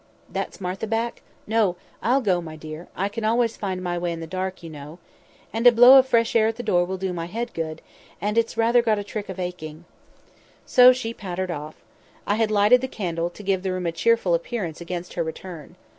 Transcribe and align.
"That's 0.31 0.59
Martha 0.59 0.87
back? 0.87 1.21
No! 1.45 1.75
I'll 2.01 2.21
go, 2.21 2.41
my 2.41 2.55
dear; 2.55 2.87
I 2.95 3.07
can 3.07 3.23
always 3.23 3.55
find 3.55 3.83
my 3.83 3.99
way 3.99 4.11
in 4.11 4.19
the 4.19 4.25
dark, 4.25 4.63
you 4.63 4.69
know. 4.71 4.97
And 5.53 5.67
a 5.67 5.71
blow 5.71 5.99
of 5.99 6.07
fresh 6.07 6.35
air 6.35 6.47
at 6.47 6.55
the 6.55 6.63
door 6.63 6.85
will 6.85 6.97
do 6.97 7.13
my 7.13 7.27
head 7.27 7.53
good, 7.53 7.83
and 8.19 8.35
it's 8.35 8.57
rather 8.57 8.81
got 8.81 8.97
a 8.97 9.03
trick 9.03 9.29
of 9.29 9.39
aching." 9.39 9.85
So 10.65 10.91
she 10.91 11.13
pattered 11.13 11.51
off. 11.51 11.75
I 12.25 12.33
had 12.33 12.49
lighted 12.49 12.81
the 12.81 12.87
candle, 12.87 13.29
to 13.29 13.43
give 13.43 13.61
the 13.61 13.73
room 13.73 13.85
a 13.85 13.91
cheerful 13.91 14.33
appearance 14.33 14.81
against 14.81 15.13
her 15.13 15.23
return. 15.23 15.75